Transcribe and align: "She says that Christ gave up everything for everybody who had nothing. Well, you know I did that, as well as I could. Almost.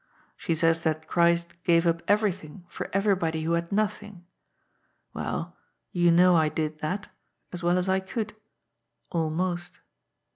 "She 0.35 0.55
says 0.55 0.81
that 0.81 1.05
Christ 1.07 1.61
gave 1.63 1.85
up 1.85 2.01
everything 2.07 2.65
for 2.67 2.89
everybody 2.91 3.43
who 3.43 3.51
had 3.51 3.71
nothing. 3.71 4.25
Well, 5.13 5.55
you 5.91 6.09
know 6.09 6.35
I 6.35 6.49
did 6.49 6.79
that, 6.79 7.09
as 7.53 7.61
well 7.61 7.77
as 7.77 7.87
I 7.87 7.99
could. 7.99 8.35
Almost. 9.11 9.77